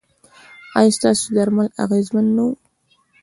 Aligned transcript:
ایا 0.77 0.95
ستاسو 0.97 1.25
درمل 1.35 1.67
اغیزمن 1.83 2.25
نه 2.35 2.43
وو؟ 2.45 2.49